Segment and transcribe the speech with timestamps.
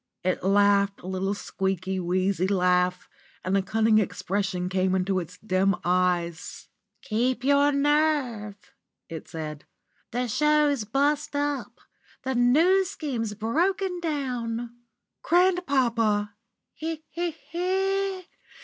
[0.23, 3.07] It laughed a little squeaky, wheezy laugh,
[3.43, 6.69] and a cunning expression came into its dim eyes.
[7.03, 8.55] "Keep your nerve,"
[9.09, 9.65] it said.
[10.09, 11.79] "The show's bust up;
[12.23, 14.75] the New Scheme's broken down!"
[15.21, 16.33] "Grandpapa!"
[16.73, 18.25] "He he he!